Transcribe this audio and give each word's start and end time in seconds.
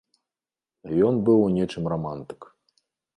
Ён 1.07 1.19
быў 1.27 1.39
у 1.43 1.51
нечым 1.57 1.83
рамантык. 1.93 2.39